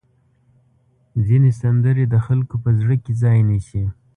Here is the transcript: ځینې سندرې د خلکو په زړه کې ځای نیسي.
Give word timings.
ځینې 1.27 1.51
سندرې 1.61 2.05
د 2.09 2.15
خلکو 2.25 2.55
په 2.63 2.69
زړه 2.79 2.95
کې 3.03 3.13
ځای 3.21 3.37
نیسي. 3.49 3.83